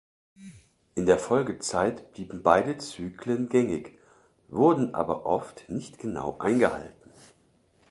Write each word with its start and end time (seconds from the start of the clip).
In 0.95 1.05
der 1.05 1.19
Folgezeit 1.19 2.11
blieben 2.13 2.41
beide 2.41 2.79
Zyklen 2.79 3.49
gängig, 3.49 3.99
wurden 4.47 4.95
aber 4.95 5.27
oft 5.27 5.69
nicht 5.69 5.99
genau 5.99 6.39
eingehalten. 6.39 7.11